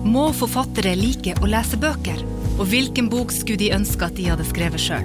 [0.00, 2.22] Må forfattere like å lese bøker?
[2.56, 5.04] Og hvilken bok skulle de ønske at de hadde skrevet sjøl?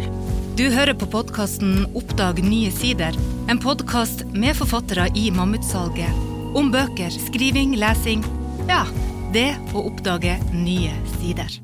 [0.55, 3.17] Du hører på podkasten Oppdag nye sider,
[3.51, 6.21] en podkast med forfattere i Mammutsalget.
[6.55, 8.23] Om bøker, skriving, lesing
[8.69, 8.85] ja,
[9.35, 11.59] det å oppdage nye sider.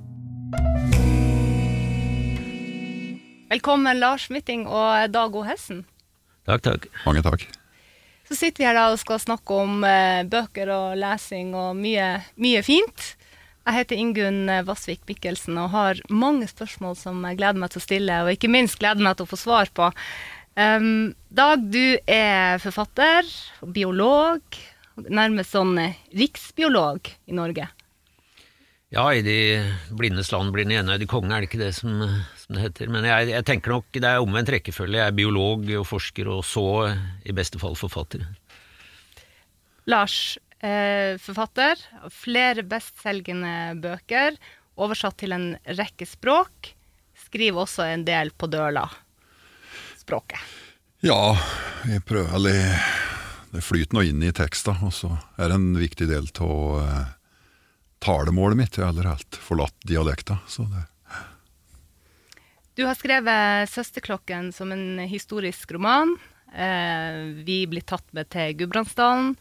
[3.47, 5.45] Velkommen, Lars Mytting og Dag O.
[5.47, 5.85] Hessen.
[6.43, 6.91] Takk, takk.
[7.07, 7.47] Mange takk.
[8.27, 12.13] Så sitter vi her da og skal snakke om eh, bøker og lesing og mye,
[12.35, 13.15] mye fint.
[13.61, 17.85] Jeg heter Ingunn Vassvik Mikkelsen og har mange spørsmål som jeg gleder meg til å
[17.85, 19.91] stille, og ikke minst gleder meg til å få svar på.
[20.57, 23.27] Um, Dag, du er forfatter,
[23.63, 24.41] biolog,
[25.07, 27.69] nærmest sånn eh, riksbiolog i Norge.
[28.91, 29.37] Ja, i de
[29.95, 32.01] blindes land blir den enøyde konge, er det ikke det som,
[32.41, 32.91] som det heter?
[32.91, 34.99] Men jeg, jeg, tenker nok det er omvendt rekkefølge.
[34.99, 36.65] Jeg er biolog og forsker, og så
[37.23, 38.25] i beste fall forfatter.
[39.87, 41.79] Lars, eh, forfatter.
[42.13, 44.37] Flere bestselgende bøker.
[44.81, 46.73] Oversatt til en rekke språk.
[47.25, 50.39] Skriver også en del på døla-språket.
[51.01, 51.33] Ja,
[51.89, 52.77] jeg prøver Eller
[53.51, 57.09] det flyter nå inn i teksten, og så er det en viktig del av eh,
[57.99, 58.77] talemålet mitt.
[58.77, 60.39] Jeg har aldri helt forlatt dialekta.
[60.47, 60.85] Så det.
[62.79, 66.15] Du har skrevet 'Søsterklokken' som en historisk roman.
[66.55, 69.35] Eh, vi blir tatt med til Gudbrandsdalen.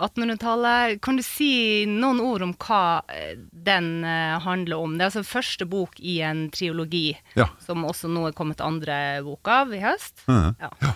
[0.00, 1.00] 1800-tallet.
[1.04, 4.96] Kan du si noen ord om hva eh, den eh, handler om?
[4.96, 7.50] Det er altså første bok i en triologi, ja.
[7.64, 10.24] som også nå er kommet andre bok av i høst.
[10.30, 10.72] Ja.
[10.80, 10.94] ja.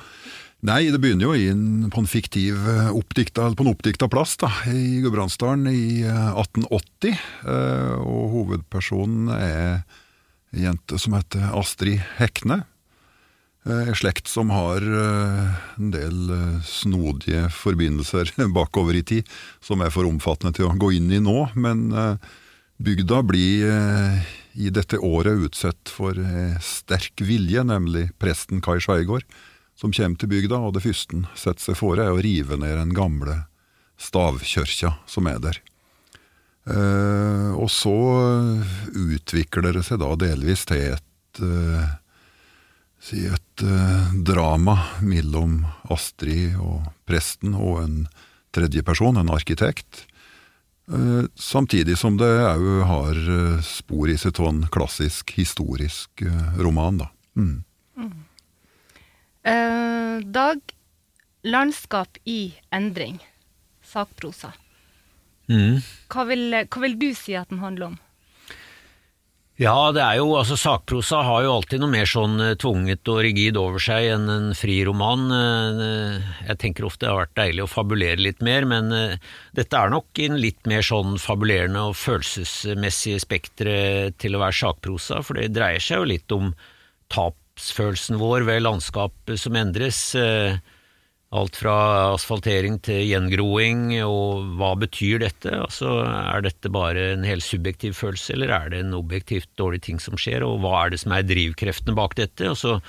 [0.65, 4.49] Nei, det begynner jo inn på en fiktiv eh, oppdikta, på en oppdikta plass da,
[4.73, 7.11] i Gudbrandsdalen i 1880.
[7.13, 9.83] Eh, eh, og hovedpersonen er
[10.55, 12.63] ei jente som heter Astrid Hekne.
[13.65, 16.33] En slekt som har en del
[16.69, 19.31] snodige forbindelser bakover i tid,
[19.65, 21.47] som er for omfattende til å gå inn i nå.
[21.57, 21.87] Men
[22.77, 23.73] bygda blir
[24.53, 26.21] i dette året utsatt for
[26.61, 29.25] sterk vilje, nemlig presten Kai Skeigård,
[29.81, 32.77] som kommer til bygda, og det første han setter seg fore, er å rive ned
[32.79, 33.47] den gamle
[34.01, 35.61] stavkirka som er der.
[36.65, 37.97] Eh, og så
[38.95, 41.91] utvikler det seg da delvis til et eh,
[43.05, 45.61] si et eh, drama mellom
[45.93, 47.97] Astrid og presten og en
[48.55, 50.07] tredje person, en arkitekt.
[50.93, 56.59] Eh, samtidig som det òg har eh, spor i seg av en klassisk historisk eh,
[56.61, 57.01] roman.
[57.01, 57.11] da.
[57.37, 57.65] Mm.
[57.97, 58.21] Mm.
[60.33, 60.61] Dag,
[61.45, 63.19] landskap i endring.
[63.85, 64.53] Sakprosa.
[65.49, 65.83] Mm.
[66.09, 67.99] Hva, vil, hva, vil, du si at den handler om?
[69.55, 73.21] Ja, det er jo, altså Sakprosa har jo alltid noe mer sånn uh, tvunget og
[73.23, 75.29] rigid over seg enn en fri roman.
[75.31, 76.17] Uh,
[76.49, 78.91] jeg tenker ofte det har vært deilig å fabulere litt mer, men
[79.55, 83.77] dette er nok en litt mer sånn fabulerende og følelsesmessige spektre
[84.19, 86.51] til å være sakprosa, for det dreier seg jo litt om
[87.15, 90.03] tapsfølelsen vår ved landskapet som endres.
[91.35, 95.51] Eh, alt fra asfaltering til gjengroing, og hva betyr dette?
[95.51, 100.01] Altså, er dette bare en helt subjektiv følelse, eller er det en objektivt dårlig ting
[100.01, 102.51] som skjer, og hva er det som er drivkreftene bak dette?
[102.51, 102.81] Og så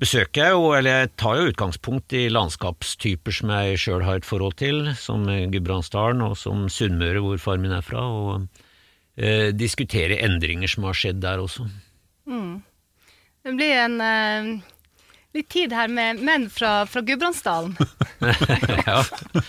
[0.00, 4.28] besøker jeg jo, eller jeg tar jo utgangspunkt i landskapstyper som jeg sjøl har et
[4.28, 8.48] forhold til, som Gudbrandsdalen og som Sunnmøre, hvor far min er fra, og
[9.16, 11.68] eh, diskuterer endringer som har skjedd der også.
[12.26, 12.62] Mm.
[13.44, 14.48] Det blir en uh,
[15.36, 17.76] litt tid her med menn fra, fra Gudbrandsdalen.
[18.86, 19.02] ja.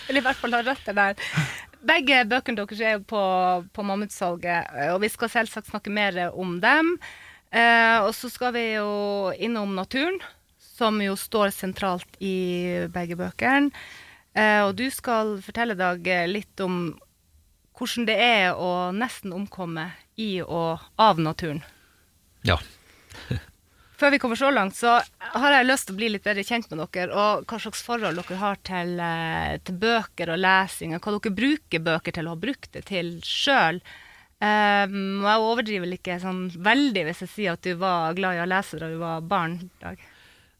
[0.08, 1.18] Eller i hvert fall har røtter der.
[1.82, 3.22] Begge bøkene deres er jo på,
[3.74, 6.94] på Mammutsalget, og vi skal selvsagt snakke mer om dem.
[7.50, 10.20] Eh, og så skal vi jo innom naturen,
[10.62, 13.74] som jo står sentralt i begge bøkene.
[14.32, 16.94] Eh, og du skal fortelle, Dag, litt om
[17.76, 19.90] hvordan det er å nesten omkomme
[20.20, 21.64] i og av naturen.
[22.46, 22.60] Ja
[24.02, 24.96] før vi kommer så langt, så
[25.32, 28.18] har jeg lyst til å bli litt bedre kjent med dere, og hva slags forhold
[28.18, 32.34] dere har til, eh, til bøker og lesing, og hva dere bruker bøker til, og
[32.36, 33.78] har brukt det til sjøl.
[34.42, 38.42] Um, jeg overdriver vel ikke sånn veldig hvis jeg sier at du var glad i
[38.42, 39.70] å lese da du var barn.
[39.78, 40.00] Dag.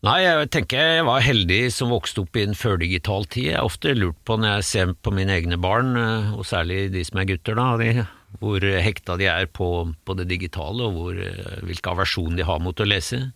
[0.07, 3.49] Nei, jeg tenker jeg var heldig som vokste opp i en førdigital tid.
[3.49, 6.93] Jeg har ofte lurt på når jeg ser på mine egne barn, eh, og særlig
[6.95, 8.07] de som er gutter, da, de,
[8.41, 9.69] hvor hekta de er på,
[10.05, 13.27] på det digitale, og hvor, eh, hvilken aversjon de har mot å lese.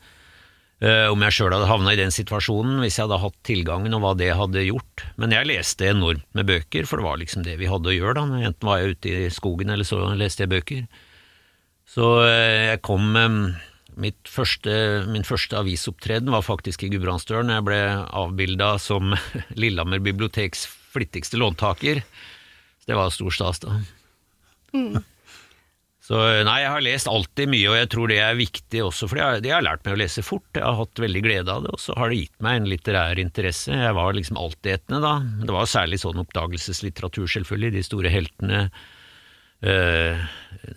[0.76, 4.02] Uh, om jeg sjøl hadde havna i den situasjonen, hvis jeg hadde hatt tilgangen, og
[4.02, 5.06] hva det hadde gjort.
[5.16, 8.19] Men jeg leste enormt med bøker, for det var liksom det vi hadde å gjøre,
[8.19, 8.43] da.
[8.50, 10.84] Enten var jeg ute i skogen, eller så leste jeg bøker.
[11.88, 13.40] Så uh, jeg kom um,
[14.28, 14.76] første,
[15.08, 17.54] Min første avisopptreden var faktisk i Gudbrandsdølen.
[17.56, 17.81] Jeg ble
[18.12, 19.16] avbilda som
[19.60, 22.04] Lillehammer biblioteks flittigste låntaker.
[22.84, 23.81] Så det var stor stas, da.
[26.06, 29.19] Så nei, jeg har lest alltid mye, og jeg tror det er viktig også, for
[29.43, 30.46] det har lært meg å lese fort.
[30.55, 33.19] Jeg har hatt veldig glede av det, og så har det gitt meg en litterær
[33.19, 33.75] interesse.
[33.75, 35.17] Jeg var liksom altetende da.
[35.43, 37.73] Det var særlig sånn oppdagelseslitteratur, selvfølgelig.
[37.75, 38.61] De store heltene.
[39.67, 40.23] Eh,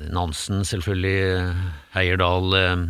[0.09, 1.53] Nansen, selvfølgelig.
[1.93, 2.57] Heierdal.
[2.57, 2.87] Eh,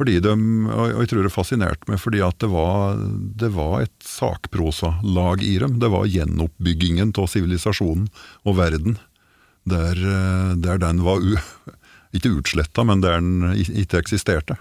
[0.00, 0.32] fordi de,
[0.72, 2.96] og jeg tror det fascinerte meg fordi at det var,
[3.36, 5.76] det var et sakprosalag i dem.
[5.82, 8.08] Det var gjenoppbyggingen av sivilisasjonen
[8.48, 8.96] og verden,
[9.68, 9.92] der,
[10.56, 11.36] der den var u
[12.16, 14.56] ikke utsletta, men der den ikke eksisterte.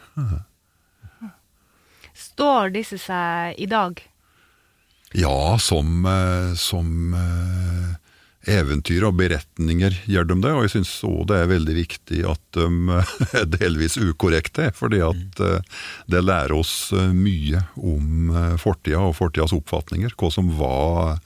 [2.19, 4.01] Står disse seg i dag?
[5.17, 7.95] Ja, som, eh, som eh,
[8.59, 10.53] eventyr og beretninger gjør de det.
[10.53, 12.99] Og jeg syns òg det er veldig viktig at de
[13.41, 14.69] er delvis ukorrekte.
[14.75, 20.13] fordi at eh, det lærer oss mye om fortida og fortidas oppfatninger.
[20.17, 21.19] Hva som var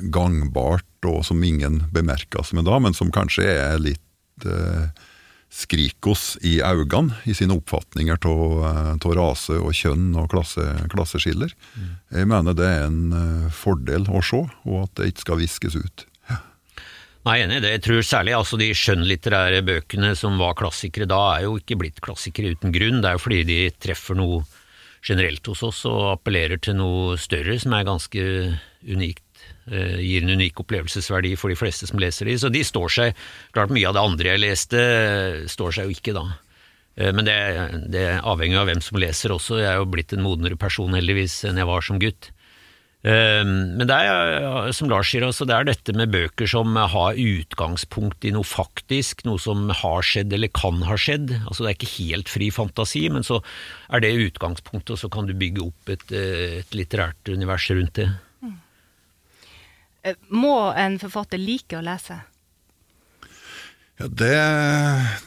[0.00, 4.05] gangbart, og som ingen bemerka seg med da, men som kanskje er litt
[4.44, 4.88] eh,
[5.56, 11.54] skrikos i øynene i sine oppfatninger av eh, rase og kjønn og klasse, klasseskiller.
[11.76, 11.94] Mm.
[12.18, 15.78] Jeg mener det er en uh, fordel å se, og at det ikke skal viskes
[15.78, 16.06] ut.
[16.28, 16.40] Ja.
[17.28, 17.72] Nei, enig i det.
[17.78, 22.02] Jeg tror særlig altså, de skjønnlitterære bøkene som var klassikere da, er jo ikke blitt
[22.04, 23.00] klassikere uten grunn.
[23.00, 24.44] Det er jo fordi de treffer noe
[25.06, 28.26] generelt hos oss og appellerer til noe større som er ganske
[28.86, 29.25] unikt Eh,
[29.66, 33.22] gir en unik opplevelsesverdi for de fleste som leser de, så de står seg.
[33.56, 34.82] Klart mye av det andre jeg leste,
[35.50, 36.28] står seg jo ikke da.
[36.96, 37.36] Eh, men det,
[37.92, 39.60] det avhenger av hvem som leser også.
[39.60, 42.30] Jeg er jo blitt en modnere person heldigvis enn jeg var som gutt.
[43.06, 47.20] Eh, men det er, som Lars sier, altså, det er dette med bøker som har
[47.20, 51.34] utgangspunkt i noe faktisk, noe som har skjedd eller kan ha skjedd.
[51.44, 53.42] Altså Det er ikke helt fri fantasi, men så
[53.92, 58.08] er det utgangspunktet, og så kan du bygge opp et, et litterært univers rundt det.
[60.06, 62.20] Eh, må en forfatter like å lese?
[63.96, 64.36] Ja, det,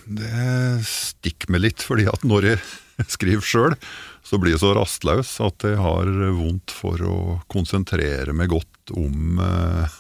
[0.06, 0.44] det
[0.88, 2.62] stikker meg litt, fordi at når jeg
[3.16, 3.76] skriver sjøl,
[4.24, 7.20] så blir jeg så rastløs at jeg har vondt for å
[7.52, 10.00] konsentrere meg godt om, eh,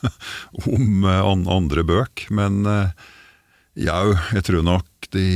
[1.33, 2.27] om andre bøk.
[2.35, 2.61] Men
[3.73, 4.05] jau,
[4.35, 5.27] jeg tror nok de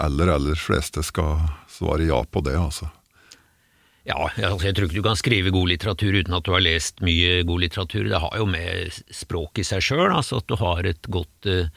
[0.00, 2.88] aller, aller fleste skal svare ja på det, altså.
[4.08, 7.02] Ja, altså, jeg tror ikke du kan skrive god litteratur uten at du har lest
[7.04, 8.08] mye god litteratur.
[8.08, 11.68] Det har jo med språk i seg sjøl, altså at du har et godt uh,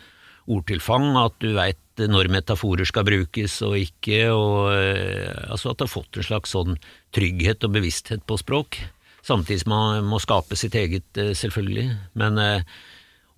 [0.51, 5.85] ordtilfang, at du veit når metaforer skal brukes og ikke, og uh, altså at du
[5.85, 6.79] har fått en slags sånn
[7.11, 8.79] trygghet og bevissthet på språk.
[9.27, 11.89] Samtidig som man må skape sitt eget, uh, selvfølgelig.
[12.15, 12.39] Men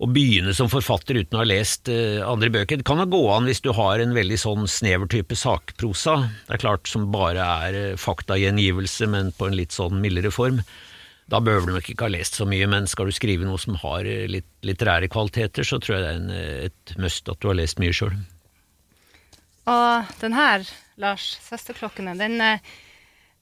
[0.03, 2.79] å begynne som forfatter uten å ha lest uh, andre bøker.
[2.79, 6.17] Det kan da gå an hvis du har en veldig sånn snever type sakprosa,
[6.47, 10.59] det er klart som bare er uh, faktagjengivelse, men på en litt sånn mildere form.
[11.31, 13.79] Da behøver du nok ikke ha lest så mye, men skal du skrive noe som
[13.79, 17.51] har uh, litt litterære kvaliteter, så tror jeg det er en, et must at du
[17.51, 18.17] har lest mye sjøl.
[19.71, 20.65] Og den her,
[20.99, 22.41] Lars, 'Søsterklokkene', den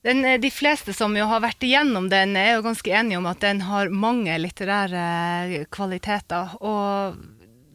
[0.01, 3.27] Den, eh, de fleste som jo har vært igjennom den, er jo ganske enige om
[3.29, 6.55] at den har mange litterære kvaliteter.
[6.62, 7.20] Og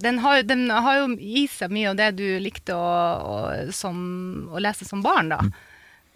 [0.02, 2.88] den har, den har jo i seg mye av det du likte å,
[3.22, 3.36] å,
[3.74, 3.96] som,
[4.50, 5.40] å lese som barn, da.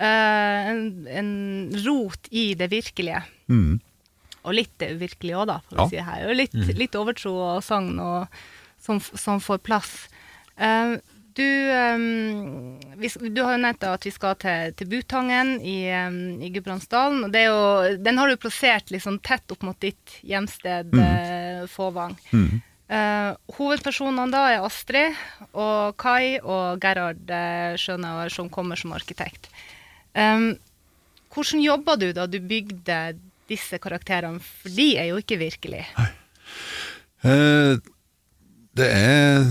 [0.01, 1.31] Eh, en, en
[1.87, 3.23] rot i det virkelige.
[3.53, 3.79] Mm.
[4.41, 5.87] Og litt det uvirkelige òg, da, for ja.
[5.87, 6.27] å si her.
[6.27, 7.93] Og litt, litt overtro og sagn
[8.81, 9.95] som, som får plass.
[10.57, 10.97] Eh,
[11.41, 16.41] du, um, vi, du har jo nevnt at vi skal til, til Butangen i, um,
[16.45, 17.25] i Gudbrandsdalen.
[17.27, 17.61] Og det jo,
[18.05, 22.17] den har du plassert liksom tett opp mot ditt hjemsted, eh, Fåvang.
[22.35, 22.61] Mm.
[22.91, 25.15] Uh, hovedpersonene da er Astrid
[25.55, 29.47] og Kai og Gerhard uh, Schønauer, som kommer som arkitekt.
[30.11, 30.57] Um,
[31.31, 32.99] hvordan jobba du da du bygde
[33.51, 35.87] disse karakterene, for de er jo ikke virkelige?
[37.21, 37.77] Eh,
[38.81, 39.43] det er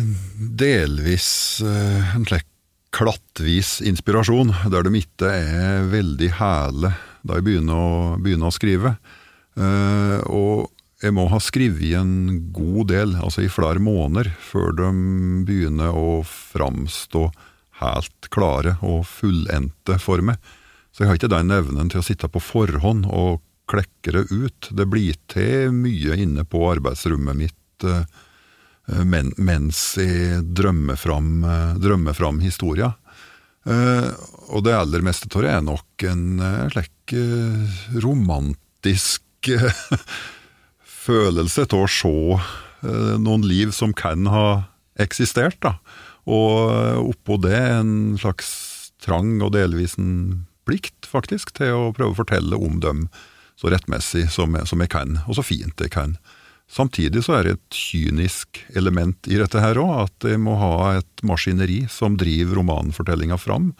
[0.59, 1.29] delvis
[1.62, 2.48] eh, en slik
[2.95, 8.95] klattvis inspirasjon, der de ikke er veldig hæle da jeg begynner å, begynner å skrive.
[9.59, 12.13] Uh, og jeg må ha skrevet en
[12.55, 14.88] god del, altså i flere måneder, før de
[15.48, 17.27] begynner å framstå
[17.83, 20.39] helt klare og fullendte for meg.
[20.91, 24.71] Så jeg har ikke den evnen til å sitte på forhånd og klekke det ut.
[24.74, 28.07] Det blir til mye inne på arbeidsrommet mitt eh,
[29.05, 32.93] men, mens jeg drømmer fram, eh, drømmer fram historia.
[33.69, 34.10] Eh,
[34.50, 39.84] og det aller meste av det er nok en eh, slik eh, romantisk eh,
[41.05, 44.48] følelse til å se eh, noen liv som kan ha
[45.00, 45.60] eksistert.
[45.65, 45.75] Da.
[46.29, 48.53] Og eh, oppå det en slags
[49.03, 53.08] trang og delvis en plikt, faktisk, til å prøve å fortelle om dem
[53.60, 56.15] så rettmessig som som jeg kan, og så fint jeg kan.
[56.69, 60.99] Samtidig så er det et kynisk element i dette her òg, at jeg må ha
[60.99, 63.71] et maskineri som driver romanfortellinga fram.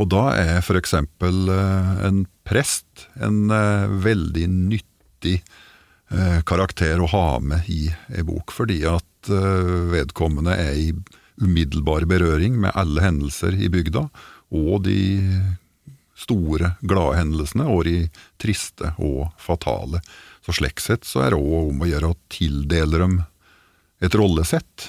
[0.00, 7.10] Og da er for eksempel eh, en prest en eh, veldig nyttig eh, karakter å
[7.12, 10.88] ha med i ei bok, fordi at vedkommende er i
[11.38, 14.08] umiddelbar berøring med alle hendelser i bygda,
[14.50, 14.98] og de
[16.18, 18.08] store, glade hendelsene, og de
[18.42, 20.02] triste og fatale.
[20.42, 23.20] Så slik sett så er det òg om å gjøre å tildele dem
[24.02, 24.88] et rollesett,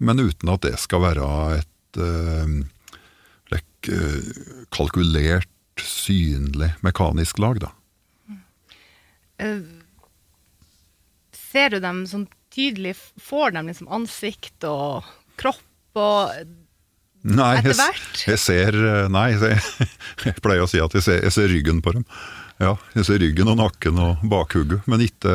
[0.00, 1.26] men uten at det skal være
[1.58, 2.54] et øh,
[3.50, 4.30] slik, øh,
[4.72, 7.72] kalkulert, synlig, mekanisk lag, da.
[9.36, 9.60] Uh,
[11.36, 12.24] ser du dem sånn
[12.54, 12.94] tydelig?
[13.20, 15.04] Får de liksom ansikt og
[15.36, 16.32] kropp og
[17.26, 18.24] Nei, Etter jeg, hvert?
[18.30, 19.60] jeg ser eh, Nei, jeg,
[20.28, 22.04] jeg pleier å si at jeg ser, jeg ser ryggen på dem.
[22.62, 25.32] Ja, jeg ser ryggen og nakken og bakhugget, men ikke,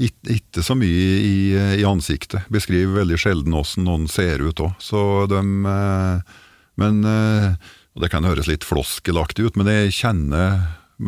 [0.00, 1.34] ikke, ikke så mye i,
[1.82, 2.46] i ansiktet.
[2.54, 4.76] Beskriver veldig sjelden åssen noen ser ut òg.
[4.82, 5.42] Så de
[5.74, 6.38] eh,
[6.80, 7.50] Men eh,
[7.94, 10.56] og Det kan høres litt floskelaktig ut, men jeg kjenner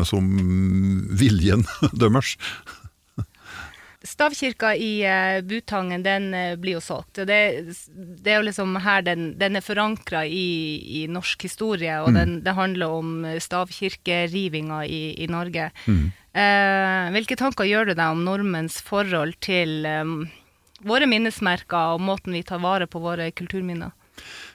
[0.06, 0.26] som
[1.18, 1.64] viljen
[2.02, 2.36] deres.
[4.06, 7.20] Stavkirka i eh, Butangen, den eh, blir jo solgt.
[7.28, 7.40] Det,
[7.96, 12.38] det er jo liksom her den, den er forankra i, i norsk historie, og den,
[12.46, 15.70] det handler om eh, stavkirkerivinga i, i Norge.
[15.86, 20.18] Eh, hvilke tanker gjør du deg om nordmenns forhold til um,
[20.84, 23.94] våre minnesmerker og måten vi tar vare på våre kulturminner?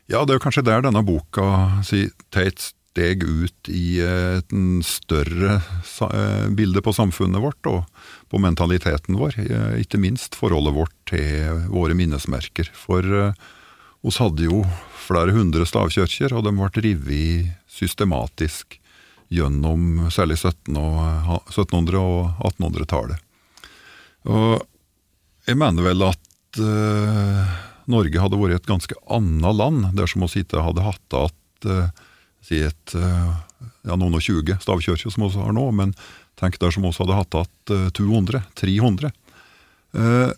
[0.10, 4.52] Ja, det er jo kanskje der denne boka si, tar et steg ut i et
[4.84, 7.86] større eh, bilde på samfunnet vårt og
[8.32, 9.38] på mentaliteten vår.
[9.40, 12.68] eh, Ikke minst forholdet vårt til våre minnesmerker.
[12.76, 13.34] For eh,
[14.04, 14.66] oss hadde jo
[15.08, 18.78] flere hundre stavkirker, og de ble revet systematisk
[19.32, 20.76] gjennom særlig 1700-
[21.96, 23.20] og 1800-tallet.
[24.28, 24.60] Og
[25.48, 27.54] jeg mener vel at uh,
[27.90, 31.88] Norge hadde vært et ganske annet land dersom vi ikke hadde hatt igjen uh,
[32.46, 33.32] si et eh,
[33.86, 35.96] ja, noen og tjue stavkirker som vi har nå, men
[36.40, 39.12] tenk dersom vi hadde hatt igjen uh, 200, 300.
[39.92, 40.32] Eh,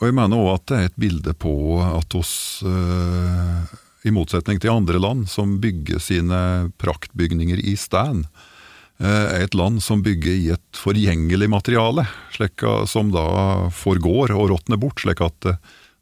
[0.00, 4.60] og jeg mener òg at det er et bilde på at oss, eh, i motsetning
[4.60, 6.40] til andre land som bygger sine
[6.82, 8.26] praktbygninger i stand,
[9.00, 14.50] eh, er et land som bygger i et forgjengelig materiale, slik som da forgår og
[14.52, 15.54] råtner bort, slik at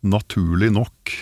[0.02, 1.14] naturlig nok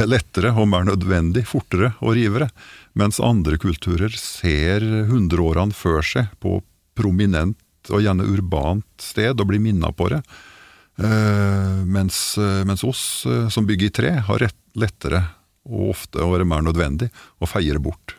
[0.00, 2.50] er lettere og mer nødvendig, fortere og rivere.
[2.98, 6.58] Mens andre kulturer ser hundreårene før seg på
[6.98, 7.58] prominent
[7.92, 10.22] og gjerne urbant sted og blir minnet på det.
[10.98, 15.22] Eh, mens, eh, mens oss eh, som bygger i tre, har rett, lettere
[15.68, 18.16] og ofte å være mer nødvendig å feie bort.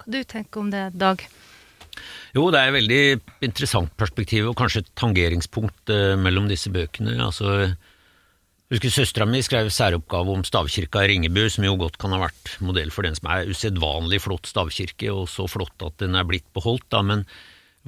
[0.00, 1.22] Hva du tenker om det, Dag?
[2.34, 3.02] Jo, det er et veldig
[3.46, 5.90] interessant perspektiv, og kanskje et tangeringspunkt
[6.20, 7.16] mellom disse bøkene.
[7.24, 7.72] Altså,
[8.68, 12.58] Husker Søstera mi skrev særoppgave om stavkirka i Ringebu, som jo godt kan ha vært
[12.60, 16.44] modell for den som er usedvanlig flott stavkirke, og så flott at den er blitt
[16.52, 17.24] beholdt, da, men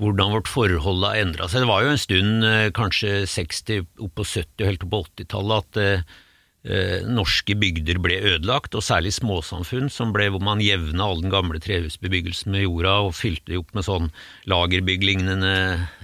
[0.00, 1.66] hvordan vårt forhold har endra seg.
[1.66, 5.02] Det var jo en stund, eh, kanskje 60, opp på 70 og helt opp på
[5.10, 6.16] 80-tallet, at eh,
[6.64, 11.36] eh, norske bygder ble ødelagt, og særlig småsamfunn som ble hvor man jevna all den
[11.36, 14.08] gamle trehusbebyggelsen med jorda og fylte det opp med sånn
[14.48, 15.56] lagerbygglignende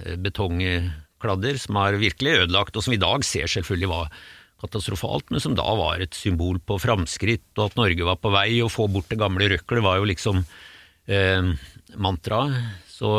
[0.04, 4.12] eh, betongkladder som har virkelig ødelagt, og som i dag ser selvfølgelig var
[4.62, 8.50] katastrofalt, men som da var et symbol på framskritt, og at Norge var på vei,
[8.64, 11.50] å få bort det gamle røklet var jo liksom eh,
[12.00, 12.56] mantraet.
[12.88, 13.10] Så,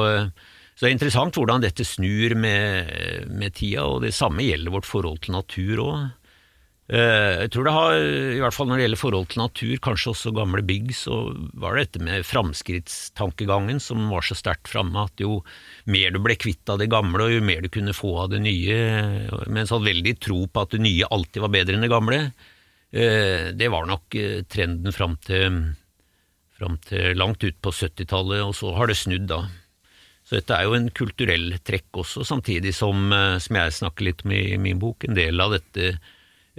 [0.74, 4.90] så, det er interessant hvordan dette snur med, med tida, og det samme gjelder vårt
[4.90, 6.00] forhold til natur òg.
[6.88, 10.12] Eh, jeg tror det har, i hvert fall når det gjelder forhold til natur, kanskje
[10.14, 11.18] også gamle bygg, så
[11.60, 15.42] var det dette med framskrittstankegangen som var så sterkt framme, at jo
[15.92, 18.40] mer du ble kvitt av det gamle, og jo mer du kunne få av det
[18.46, 18.80] nye,
[19.52, 22.24] med en sånn veldig tro på at det nye alltid var bedre enn det gamle,
[22.96, 25.62] eh, det var nok eh, trenden fram til,
[26.56, 29.44] fram til langt ut på 70-tallet, og så har det snudd da.
[30.24, 33.12] Så dette er jo en kulturell trekk også, samtidig som,
[33.44, 35.98] som jeg snakker litt om i min bok, en del av dette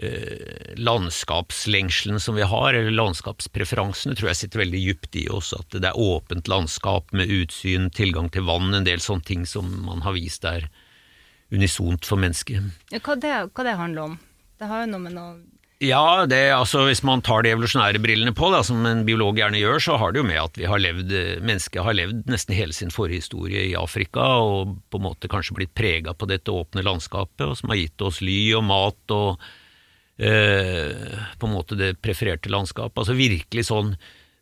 [0.03, 5.51] Eh, landskapslengselen som vi har, eller landskapspreferansene, tror jeg sitter veldig dypt i oss.
[5.57, 9.67] At det er åpent landskap med utsyn, tilgang til vann, en del sånne ting som
[9.89, 10.69] man har vist er
[11.51, 12.71] unisont for mennesket.
[12.95, 14.19] Ja, hva, det, hva det handler om?
[14.59, 15.39] Det har jo noe med noe
[15.79, 19.61] ja, det, altså hvis man tar de evolusjonære brillene på, da, som en biolog gjerne
[19.61, 22.75] gjør, så har det jo med at vi har levd, mennesket har levd nesten hele
[22.75, 27.47] sin forhistorie i Afrika, og på en måte kanskje blitt prega på dette åpne landskapet,
[27.47, 29.47] og som har gitt oss ly og mat og
[30.19, 32.97] Eh, på en måte det prefererte landskap.
[32.99, 33.93] Altså virkelig sånn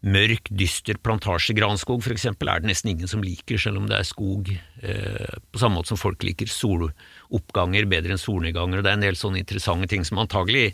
[0.06, 4.06] mørk, dyster plantasjegranskog for eksempel, er det nesten ingen som liker, selv om det er
[4.08, 4.52] skog.
[4.80, 8.78] Eh, på samme måte som folk liker soloppganger bedre enn solnedganger.
[8.78, 10.70] og Det er en del sånne interessante ting som antagelig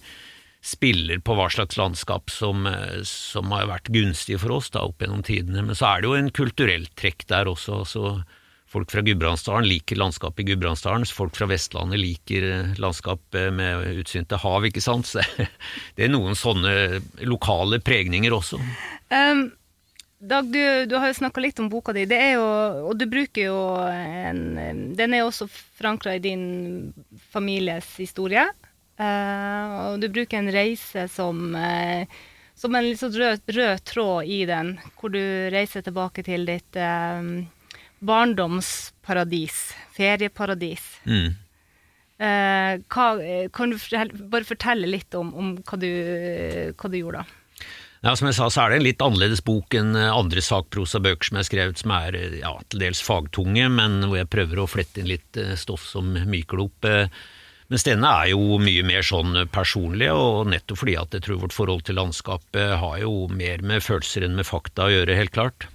[0.63, 5.03] spiller på hva slags landskap som, eh, som har vært gunstige for oss da, opp
[5.03, 5.65] gjennom tidene.
[5.67, 7.83] Men så er det jo en kulturelt trekk der også.
[7.83, 8.25] altså
[8.73, 12.47] Folk fra Gudbrandsdalen liker landskapet i Gudbrandsdalen, folk fra Vestlandet liker
[12.81, 15.07] landskap landskapet med utsyn til hav, ikke sant.
[15.07, 15.23] Så
[15.97, 18.61] det er noen sånne lokale pregninger også.
[19.11, 19.51] Um,
[20.23, 22.43] Dag, du, du, har jo snakka litt om boka di, jo,
[22.87, 23.57] og du bruker jo
[23.91, 26.93] en Den er også forankra i din
[27.33, 28.45] families historie.
[29.01, 32.07] Uh, og du bruker en reise som uh,
[32.55, 35.19] som en litt sånn rød, rød, tråd i den, hvor du
[35.51, 37.43] reiser tilbake til ditt uh,
[38.03, 40.85] barndomsparadis, ferieparadis.
[41.07, 41.35] Mm.
[42.23, 43.07] Eh, hva,
[43.55, 43.79] kan du
[44.31, 45.89] bare fortelle litt om, om hva, du,
[46.77, 47.67] hva, du, gjorde da?
[48.03, 51.39] Ja, som jeg sa, så er det en litt annerledes bok enn andre sakprosabøker som
[51.39, 55.03] jeg har skrevet, som er ja, til dels fagtunge, men hvor jeg prøver å flette
[55.03, 56.91] inn litt eh, stoff som myker det opp.
[56.91, 57.15] men
[57.73, 61.55] mens denne er jo mye mer sånn personlig, og nettopp fordi at jeg tror vårt
[61.57, 65.71] forhold til landskapet har jo mer med følelser enn med fakta å gjøre, helt klart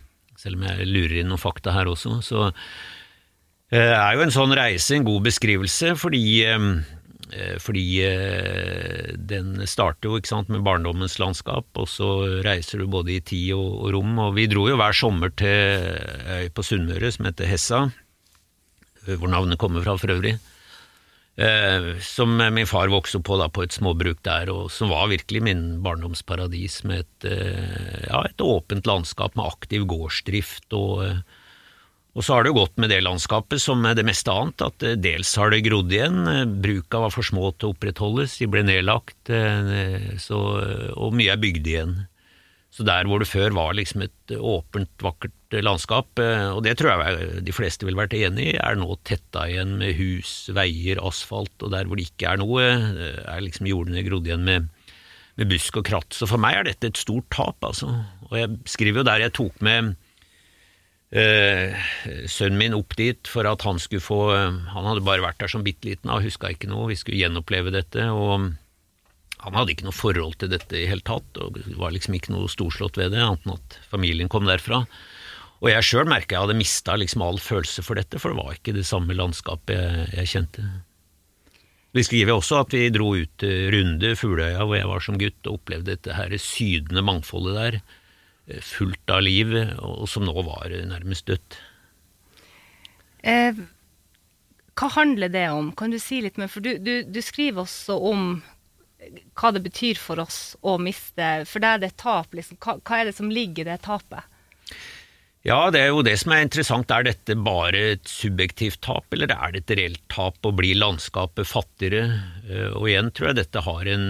[0.47, 2.21] selv om jeg lurer inn noen fakta her også.
[2.23, 6.67] Så eh, er jo en sånn reise en god beskrivelse, fordi, eh,
[7.35, 7.85] eh, fordi
[9.29, 12.11] den starter jo sant, med barndommens landskap, og så
[12.47, 14.19] reiser du både i tid og, og rom.
[14.29, 15.87] Og vi dro jo hver sommer til
[16.37, 17.87] øy på Sunnmøre som heter Hessa,
[19.07, 20.37] hvor navnet kommer fra for øvrig.
[21.37, 25.43] Eh, som min far vokste på, da, på et småbruk der, og som var virkelig
[25.45, 30.65] min barndomsparadis, med et, eh, ja, et åpent landskap med aktiv gårdsdrift.
[30.73, 31.21] Og, eh,
[32.17, 34.87] og, så har det jo gått med det landskapet som med det meste annet, at
[34.97, 36.25] dels har det grodd igjen,
[36.57, 39.29] bruka var for små til å opprettholdes, de ble nedlagt,
[40.17, 40.39] så,
[40.97, 41.93] og mye er bygd igjen.
[42.73, 47.03] Så der hvor det før var liksom et åpent, vakkert landskap, eh, og det tror
[47.03, 51.55] jeg de fleste ville vært enig i, er nå tetta igjen med hus, veier, asfalt,
[51.63, 54.67] og der hvor det ikke er noe, eh, er liksom jordene grodd igjen med,
[55.37, 56.11] med, busk og kratt.
[56.11, 57.93] Så for meg er dette et stort tap, altså.
[58.27, 59.95] Og jeg skriver jo der jeg tok med
[61.15, 61.75] eh,
[62.27, 65.63] sønnen min opp dit for at han skulle få Han hadde bare vært der som
[65.63, 68.09] bitte liten huska ikke noe, vi skulle gjenoppleve dette.
[68.11, 68.51] og
[69.37, 72.49] han hadde ikke noe forhold til dette i hele tatt, og var liksom ikke noe
[72.49, 74.81] storslått ved det, annet enn at familien kom derfra.
[75.57, 78.57] Og jeg sjøl merka jeg hadde mista liksom all følelse for dette, for det var
[78.57, 80.65] ikke det samme landskapet jeg, jeg kjente.
[81.97, 85.39] Vi skriver også at vi dro ut til Runde, Fugløya, hvor jeg var som gutt,
[85.47, 87.79] og opplevde dette her sydende mangfoldet der,
[88.51, 91.57] eh, fullt av liv, og som nå var nærmest dødt.
[93.25, 93.57] Eh,
[94.77, 95.71] hva handler det om?
[95.73, 96.51] Kan du si litt mer?
[96.53, 98.29] For du, du, du skriver også om
[99.37, 102.57] hva det betyr for oss å miste For det er det tap, liksom.
[102.61, 104.36] Hva, hva, er det som ligger i det tapet?
[105.45, 106.91] Ja, det er jo det som er interessant.
[106.91, 111.47] Er dette bare et subjektivt tap, eller er det et reelt tap å bli landskapet
[111.47, 112.17] fattigere?
[112.49, 114.09] Eh, og igjen tror jeg dette har en,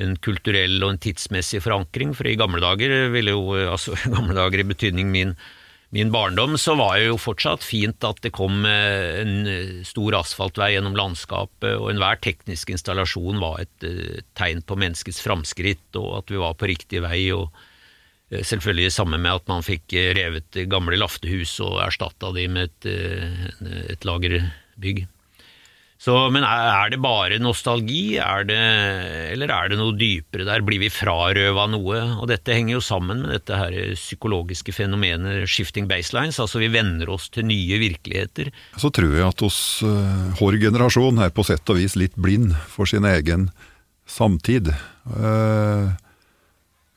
[0.00, 4.64] en kulturell og en tidsmessig forankring, for i gamle dager ville jo, altså gamle dager
[4.64, 5.36] i betydning min,
[5.94, 9.38] min barndom, så var det jo fortsatt fint at det kom eh, en
[9.86, 13.90] stor asfaltvei gjennom landskapet, og enhver teknisk installasjon var et
[14.34, 17.28] tegn på menneskets framskritt, og at vi var på riktig vei.
[17.36, 17.67] og Eh,
[18.28, 22.90] selvfølgelig sammen med at man fikk eh, revet gamle laftehus og erstatta de med et,
[22.90, 25.06] eh, et lagerbygg.
[25.98, 28.58] Så, men er det bare nostalgi, er det,
[29.32, 30.62] eller er det noe dypere der?
[30.62, 32.02] Blir vi frarøva noe?
[32.20, 37.10] Og dette henger jo sammen med dette her psykologiske fenomenet shifting baselines, altså vi venner
[37.10, 38.52] oss til nye virkeligheter.
[38.78, 42.54] Så tror jeg at hos uh, vår generasjon er på sett og vis litt blind
[42.70, 43.50] for sin egen
[44.06, 44.70] samtid.
[45.10, 45.98] Uh,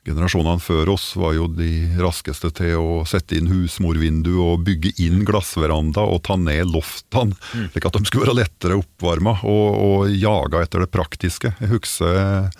[0.02, 1.70] Generasjonene før oss var jo de
[2.02, 7.68] raskeste til å sette inn husmorvindu og bygge inn glassveranda og ta ned loftene, mm.
[7.70, 11.54] slik at de skulle være lettere oppvarma, og, og jaga etter det praktiske.
[11.62, 12.50] Jeg husker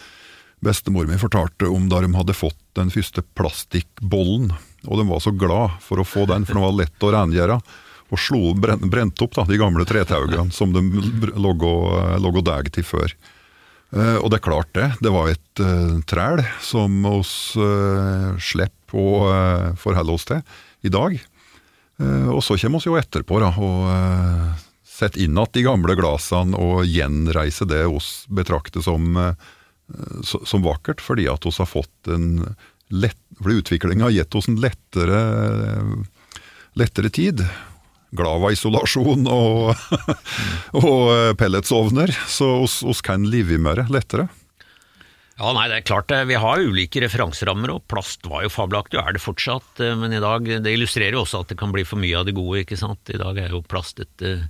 [0.63, 4.53] bestemor mi fortalte om da de hadde fått den første plastikkbollen,
[4.87, 7.59] og de var så glad for å få den, for den var lett å rengjøre.
[8.13, 10.83] Og slo, brent opp da, de gamle tretaugene som de
[11.35, 13.15] lå og deg til før.
[13.93, 14.89] Eh, og det er klart det.
[15.05, 20.41] Det var et uh, træl som oss uh, slipper å uh, forholde oss til
[20.83, 21.21] i dag.
[22.03, 26.89] Og så kommer vi jo etterpå da, og setter inn igjen de gamle glassene og
[26.89, 29.21] gjenreiser det oss betrakter som,
[30.25, 32.41] som vakkert, fordi at oss har fått en
[32.91, 35.21] lett, fordi utviklinga har gitt oss en lettere,
[36.75, 37.45] lettere tid
[38.17, 39.73] glava-isolasjon og,
[40.83, 44.29] og eh, pelletsovner, så oss kan leve med det lettere.
[45.41, 46.13] Ja, nei, det er klart.
[46.29, 49.81] Vi har ulike referanserammer, og plast var jo fabelaktig, og er det fortsatt.
[49.81, 52.29] Eh, men i dag, det illustrerer jo også at det kan bli for mye av
[52.29, 53.01] det gode, ikke sant.
[53.11, 54.45] I dag er jo plast et, eh,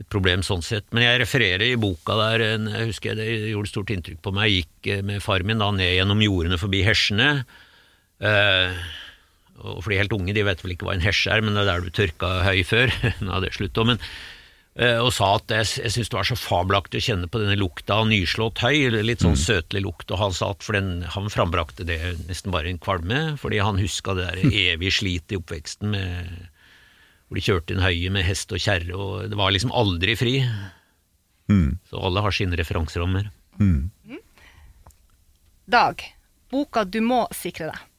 [0.00, 0.88] et problem sånn sett.
[0.96, 4.64] Men jeg refererer i boka der, jeg husker det gjorde stort inntrykk på meg, jeg
[4.64, 7.30] gikk med far min da ned gjennom jordene forbi Hesjene.
[8.24, 8.84] Eh,
[9.62, 11.64] og for de helt unge, de vet vel ikke hva en hesje er, men det
[11.64, 12.94] er der du tørka høy før.
[13.24, 14.00] Nå er det slutt men,
[14.74, 17.58] eh, og sa at jeg, jeg syntes det var så fabelaktig å kjenne på denne
[17.60, 19.44] lukta av nyslått høy, litt sånn mm.
[19.44, 23.22] søtlig lukt, og han sa at for den, han frambrakte det nesten bare en kvalme,
[23.40, 26.50] fordi han huska det der evige slitet i oppveksten med
[27.24, 30.36] hvor de kjørte inn høyet med hest og kjerre, og det var liksom aldri fri.
[31.48, 31.78] Mm.
[31.88, 33.30] Så alle har sine referanserammer.
[33.58, 33.88] Mm.
[35.70, 36.04] Dag,
[36.52, 37.93] boka du må sikre deg.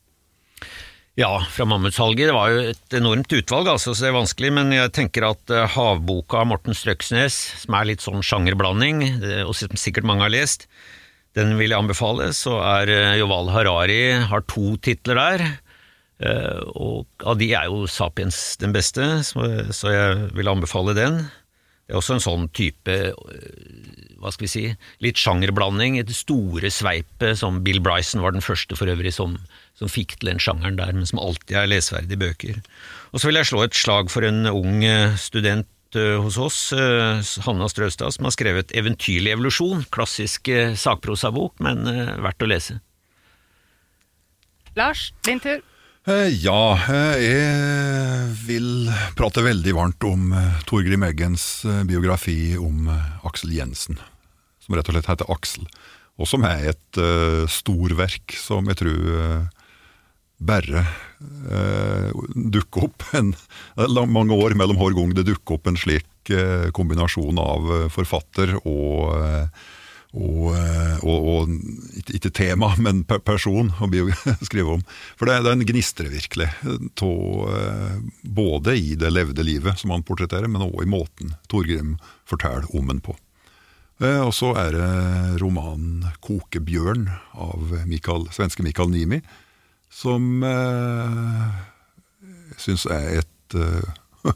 [1.16, 2.28] Ja, fra Mammutsalget.
[2.28, 4.50] Det var jo et enormt utvalg, altså, så det er vanskelig.
[4.58, 9.06] Men jeg tenker at uh, Havboka av Morten Strøksnes, som er litt sånn sjangerblanding,
[9.48, 10.68] og som sikkert mange har lest,
[11.40, 12.34] den vil jeg anbefale.
[12.36, 15.46] Så er Joval Harari har to titler der.
[16.80, 21.26] Og av de er jo Sapiens den beste, så jeg vil anbefale den.
[21.86, 22.96] Det er også en sånn type
[24.16, 24.64] hva skal vi si,
[25.04, 26.00] litt sjangerblanding.
[26.00, 29.36] Et store sveipet som Bill Bryson var den første for øvrig som
[29.80, 32.60] som fikk til den sjangeren der, men som alltid er lesverdige bøker.
[33.12, 36.60] Og så vil jeg slå et slag for en ung eh, student eh, hos oss,
[36.76, 39.86] eh, Hanna Strøstad, som har skrevet 'Eventyrlig evolusjon'.
[39.92, 41.84] Klassisk sakprosabok, men
[42.24, 42.80] verdt å lese.
[44.76, 45.64] Lars, din tur.
[46.06, 46.78] Ja,
[47.18, 50.36] jeg vil prate veldig varmt om
[50.70, 52.92] Torgrim Eggens biografi om
[53.26, 53.98] Aksel Jensen,
[54.62, 55.66] som rett og slett heter Aksel,
[56.22, 57.00] og som er et
[57.50, 59.50] storverk som jeg tror
[60.38, 63.34] bare eh, dukke opp en,
[64.12, 68.58] mange år mellom hver gang det dukker opp en slik eh, kombinasjon av eh, forfatter
[68.60, 69.48] og, eh,
[70.16, 73.90] og, eh, og, og ikke tema, men person å
[74.48, 74.84] skrive om.
[75.20, 76.50] For det, den gnistrer virkelig.
[77.00, 77.12] Tå,
[78.24, 81.96] både i det levde livet som han portretterer, men òg i måten Torgrim
[82.28, 83.16] forteller om den på.
[83.96, 84.88] Og så er det
[85.40, 89.22] romanen 'Kokebjørn' av Mikael, svenske Mikael Nimi
[89.96, 91.56] som eh,
[92.60, 94.34] syns er et eh,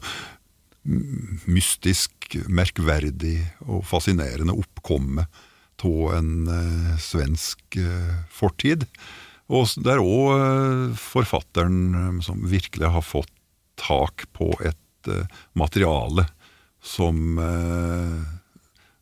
[1.50, 5.26] mystisk, merkverdig og fascinerende oppkomme
[5.80, 8.86] av en eh, svensk eh, fortid.
[9.50, 13.32] Og det er òg eh, forfatteren eh, som virkelig har fått
[13.80, 14.76] tak på et
[15.56, 16.26] materiale
[16.84, 17.38] som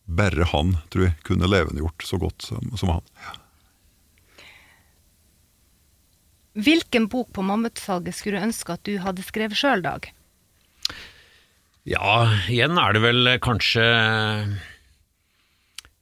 [0.07, 3.09] bare han, tror jeg, kunne levendegjort så godt som, som han.
[3.25, 3.33] Ja.
[6.59, 10.11] Hvilken bok på Mammutsalget skulle du ønske at du hadde skrevet sjøl, Dag?
[11.89, 12.17] Ja,
[12.51, 13.85] igjen er det vel kanskje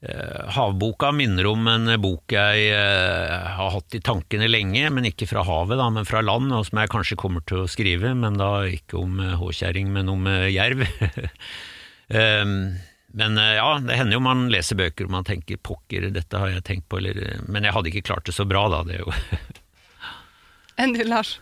[0.09, 5.29] Eh, Havboka minner om en bok jeg eh, har hatt i tankene lenge, men ikke
[5.31, 8.37] fra havet, da, men fra land, og som jeg kanskje kommer til å skrive, men
[8.38, 10.87] da ikke om eh, håkjerring, men om jerv.
[13.16, 16.51] Men eh, ja, det hender jo man leser bøker og man tenker 'pokker, dette har
[16.53, 18.83] jeg tenkt på', eller, men jeg hadde ikke klart det så bra, da.
[18.85, 19.14] Det er jo
[20.81, 21.37] Enn du, Lars?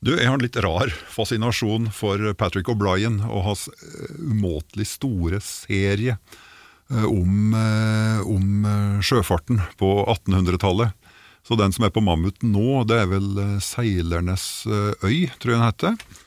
[0.00, 5.42] Du, jeg har en litt rar fascinasjon for Patrick O'Brien og hans eh, umåtelig store
[5.44, 8.64] serie eh, om, eh, om
[9.04, 10.96] sjøfarten på 1800-tallet.
[11.44, 13.28] Så den som er på Mammuten nå, det er vel
[13.64, 16.18] Seilernes øy, tror jeg den heter.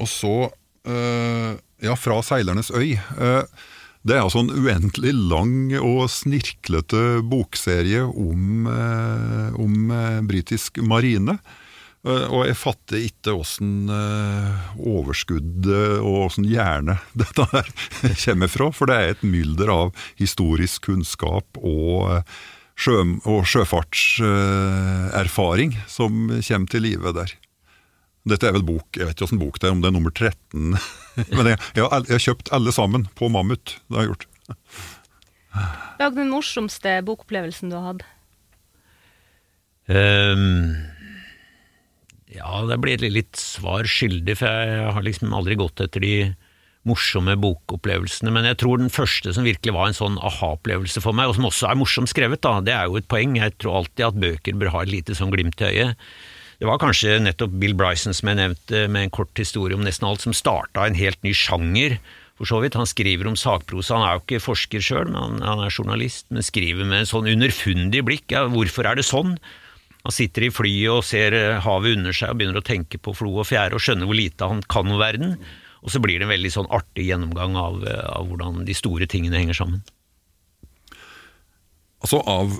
[0.00, 0.34] Og så
[1.82, 2.96] Ja, fra Seilernes øy.
[4.02, 11.38] Det er altså en uendelig lang og snirklete bokserie om, eh, om eh, britisk marine.
[12.02, 13.86] Eh, Og jeg fatter ikke åssen
[14.82, 15.70] overskudd
[16.02, 17.62] og åssen hjerne dette her
[18.24, 22.26] kommer fra, for det er et mylder av historisk kunnskap og,
[22.74, 27.30] sjø, og sjøfartserfaring som kommer til live der.
[28.28, 30.14] Dette er vel bok, jeg vet ikke åssen bok det er, om det er nummer
[30.14, 30.76] 13.
[31.36, 33.76] Men jeg, jeg, har, jeg har kjøpt alle sammen på Mammut.
[33.88, 34.28] Det har jeg gjort.
[36.00, 38.04] Lag den morsomste bokopplevelsen du har hatt.
[39.90, 40.78] Um,
[42.32, 46.14] ja, det blir litt svar skyldig, for jeg har liksom aldri gått etter de
[46.88, 51.30] morsomme bokopplevelsene, men jeg tror den første som virkelig var en sånn aha-opplevelse for meg,
[51.30, 53.36] og som også er morsomt skrevet, da, det er jo et poeng.
[53.38, 56.08] Jeg tror alltid at bøker bør ha et lite sånn glimt i øyet.
[56.62, 60.06] Det var kanskje nettopp Bill Bryson som jeg nevnte, med en kort historie om nesten
[60.06, 61.96] alt, som starta en helt ny sjanger.
[62.38, 65.58] For så vidt, Han skriver om sakprosa, han er jo ikke forsker sjøl, men han,
[65.58, 68.30] er journalist, men skriver med en sånn underfundig blikk.
[68.30, 69.40] Ja, hvorfor er det sånn?
[70.04, 73.14] Han sitter i flyet og ser eh, havet under seg og begynner å tenke på
[73.14, 75.34] flo og fjære og skjønner hvor lite han kan om verden.
[75.82, 79.10] Og så blir det en veldig sånn artig gjennomgang av, eh, av hvordan de store
[79.10, 79.82] tingene henger sammen.
[82.06, 82.54] Altså av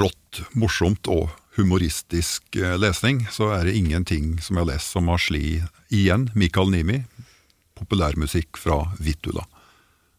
[0.00, 5.10] rått, morsomt og humoristisk eh, lesning, så er det ingenting som jeg har lest som
[5.10, 5.60] har sli
[5.94, 6.28] igjen.
[6.38, 7.02] Mikael Nimi,
[7.78, 9.44] populærmusikk fra Vittula.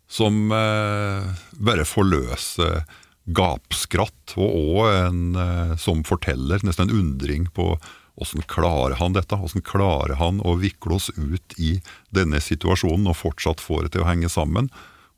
[0.10, 1.30] Som eh,
[1.62, 2.84] bare forløser
[3.30, 7.72] gapskratt, og òg en eh, som forteller, nesten en undring på
[8.20, 9.38] åssen klarer han dette?
[9.38, 11.78] Åssen klarer han å vikle oss ut i
[12.12, 14.68] denne situasjonen og fortsatt få det til å henge sammen?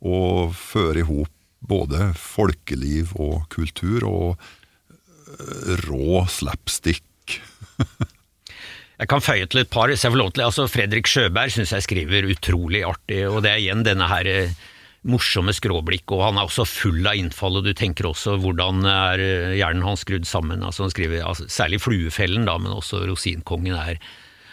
[0.06, 4.52] Og føre i hop både folkeliv og kultur, og
[5.88, 7.39] rå slapstick.
[9.02, 10.44] Jeg kan føye til et par, hvis jeg får lov til.
[10.46, 14.54] Altså, Fredrik Sjøberg syns jeg skriver utrolig artig, og det er igjen denne her eh,
[15.10, 19.24] morsomme skråblikk, og han er også full av innfall, og du tenker også hvordan er
[19.26, 20.62] eh, hjernen hans skrudd sammen.
[20.62, 23.98] Altså, han skriver altså, Særlig Fluefellen, da, men også Rosinkongen er,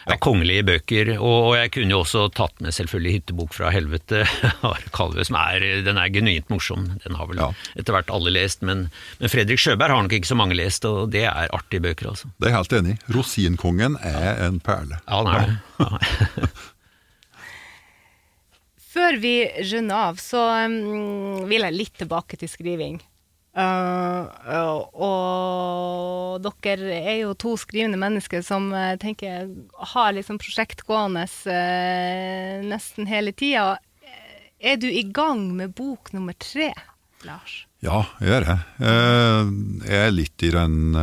[0.07, 1.11] er kongelige bøker.
[1.17, 4.23] Og, og jeg kunne jo også tatt med selvfølgelig Hyttebok fra helvete,
[4.67, 6.87] av Kalvø, som er, den er genuint morsom.
[7.03, 7.51] Den har vel Ja.
[7.79, 8.87] etter hvert alle lest, men,
[9.19, 12.31] men Fredrik Sjøberg har nok ikke så mange lest, og det er artige bøker, altså.
[12.39, 12.99] Det er jeg helt enig i.
[13.17, 14.99] Rosinkongen er en perle.
[15.07, 15.57] Ja, han er det.
[15.79, 16.51] Ja.
[18.89, 19.33] Før vi
[19.69, 22.97] runder av, så um, vil jeg litt tilbake til skriving.
[23.49, 24.29] Uh,
[24.93, 29.49] og dere er jo to skrivende mennesker som uh, tenker
[29.95, 33.79] har liksom prosjekt gående uh, nesten hele tida.
[34.59, 36.69] Er du i gang med bok nummer tre,
[37.25, 37.63] Lars?
[37.81, 38.55] Ja, jeg er det.
[39.87, 40.97] Jeg er litt i den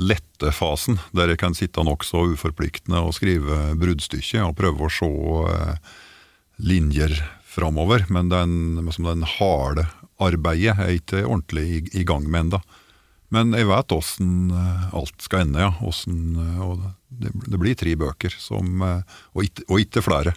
[0.00, 5.10] lette fasen, der jeg kan sitte nokså uforpliktende og skrive bruddstykket og prøve å se
[6.56, 8.08] linjer framover.
[8.08, 9.84] Men den, den harde
[10.22, 12.60] arbeidet er ikke ordentlig i, i gang med enda.
[13.34, 15.70] Men jeg vet åssen eh, alt skal ende, ja.
[15.80, 16.72] Hvordan, eh, og
[17.08, 19.02] det, det blir tre bøker, som, eh,
[19.34, 20.32] og, ikke, og ikke flere.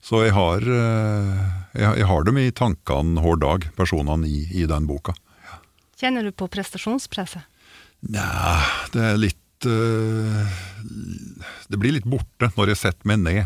[0.00, 4.88] Så jeg har, jeg, jeg har dem i tankene hver dag, personene i, i den
[4.88, 5.12] boka.
[6.00, 7.44] Kjenner du på prestasjonspresset?
[8.08, 9.68] Nja, det er litt Det
[11.76, 13.44] blir litt borte når jeg setter meg ned.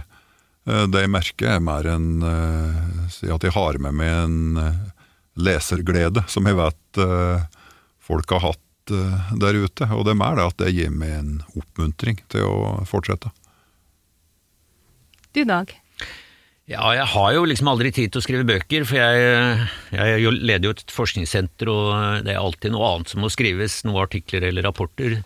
[0.63, 4.39] Det jeg merker, er mer en eh, at jeg har med meg en
[5.35, 7.47] leserglede, som jeg vet eh,
[8.05, 9.89] folk har hatt eh, der ute.
[9.95, 13.33] Og det er mer det at det gir meg en oppmuntring til å fortsette.
[15.35, 15.73] Du, Dag?
[16.71, 20.71] Ja, jeg har jo liksom aldri tid til å skrive bøker, for jeg, jeg leder
[20.71, 24.65] jo et forskningssenter, og det er alltid noe annet som må skrives, noen artikler eller
[24.65, 25.19] rapporter.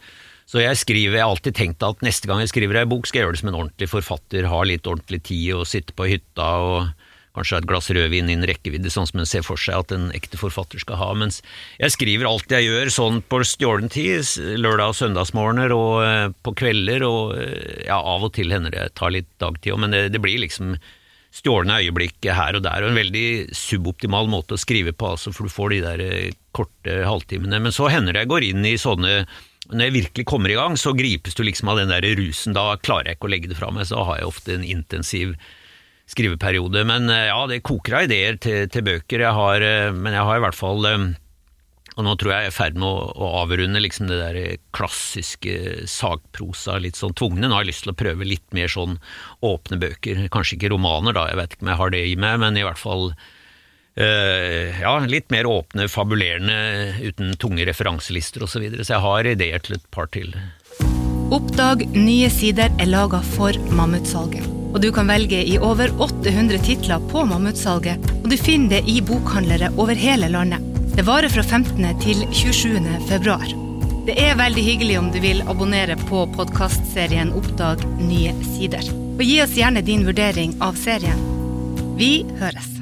[0.48, 3.20] Så jeg skriver, jeg har alltid tenkt at neste gang jeg skriver ei bok, skal
[3.20, 6.48] jeg gjøre det som en ordentlig forfatter, ha litt ordentlig tid og sitte på hytta
[6.64, 10.08] og kanskje et glass rødvin innen rekkevidde, sånn som en ser for seg at en
[10.16, 11.08] ekte forfatter skal ha.
[11.18, 11.40] Mens
[11.78, 14.24] jeg skriver alt jeg gjør sånn på stjålen tid,
[14.58, 18.86] lørdag- og søndagsmorgener og eh, på kvelder, og eh, ja, av og til hender det
[18.86, 20.76] jeg tar litt dagtid òg, men det, det blir liksom
[21.38, 25.46] stjålne øyeblikk her og der, og en veldig suboptimal måte å skrive på, altså, for
[25.46, 27.60] du får de der eh, korte halvtimene.
[27.62, 29.20] Men så hender det jeg går inn i sånne
[29.68, 32.54] når jeg virkelig kommer i gang, så gripes du liksom av den der rusen.
[32.56, 35.34] Da klarer jeg ikke å legge det fra meg, så har jeg ofte en intensiv
[36.08, 36.84] skriveperiode.
[36.88, 39.24] Men eh, ja, det koker av ideer til, til bøker.
[39.26, 40.86] Jeg har, eh, men jeg har i hvert fall
[41.98, 44.36] og nå tror jeg jeg er i ferd med å, å avrunde liksom det der
[44.76, 47.48] klassiske sagprosa, litt sånn tvungne.
[47.48, 49.00] Nå har jeg lyst til å prøve litt mer sånn
[49.42, 50.20] åpne bøker.
[50.30, 52.64] Kanskje ikke romaner, da, jeg vet ikke om jeg har det i meg, men i
[52.66, 53.10] hvert fall
[53.98, 56.54] Uh, ja, litt mer åpne, fabulerende,
[57.02, 58.52] uten tunge referanselister osv.
[58.52, 58.84] Så, videre.
[58.86, 60.36] så jeg har ideer til et par til.
[61.28, 64.46] Oppdag nye sider er laga for Mammutsalget.
[64.72, 69.02] Og du kan velge i over 800 titler på Mammutsalget, og du finner det i
[69.04, 70.64] bokhandlere over hele landet.
[70.96, 71.84] Det varer fra 15.
[72.00, 72.80] til 27.
[73.10, 73.44] februar.
[74.08, 78.88] Det er veldig hyggelig om du vil abonnere på podkastserien Oppdag nye sider.
[79.18, 81.20] Og gi oss gjerne din vurdering av serien.
[82.00, 82.72] Vi høres.